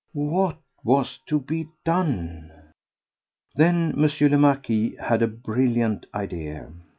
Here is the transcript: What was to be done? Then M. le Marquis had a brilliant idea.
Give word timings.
What 0.13 0.57
was 0.83 1.19
to 1.27 1.39
be 1.39 1.67
done? 1.85 2.51
Then 3.53 3.91
M. 3.93 4.09
le 4.31 4.37
Marquis 4.39 4.95
had 4.99 5.21
a 5.21 5.27
brilliant 5.27 6.07
idea. 6.11 6.71